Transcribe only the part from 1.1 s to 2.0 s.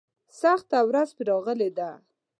پرې راغلې ده.